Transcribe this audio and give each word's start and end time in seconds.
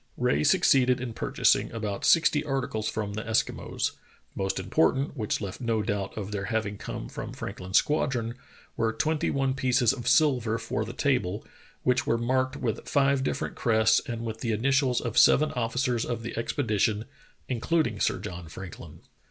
Rae 0.17 0.43
succeeded 0.43 0.99
in 0.99 1.13
purchasing 1.13 1.71
about 1.71 2.05
sixty 2.05 2.43
articles 2.43 2.89
from 2.89 3.13
the 3.13 3.21
Eskimos. 3.21 3.91
The 4.33 4.43
most 4.43 4.59
important, 4.59 5.15
which 5.15 5.41
left 5.41 5.61
no 5.61 5.83
doubt 5.83 6.17
of 6.17 6.31
their 6.31 6.45
having 6.45 6.79
come 6.79 7.07
from 7.07 7.33
Franklin's 7.33 7.77
squadron, 7.77 8.33
were 8.75 8.91
twenty 8.93 9.29
one 9.29 9.53
pieces 9.53 9.93
of 9.93 10.07
silver 10.07 10.57
for 10.57 10.83
the 10.85 10.93
table, 10.93 11.45
which 11.83 12.07
were 12.07 12.17
marked 12.17 12.55
with 12.57 12.89
five 12.89 13.23
different 13.23 13.53
crests 13.53 14.01
and 14.07 14.25
with 14.25 14.39
the 14.39 14.53
initials 14.53 15.01
of 15.01 15.19
seven 15.19 15.51
officers 15.51 16.03
of 16.03 16.23
the 16.23 16.35
expedition, 16.35 17.05
including 17.47 17.99
Sir 17.99 18.17
John 18.17 18.47
Franklin. 18.47 19.01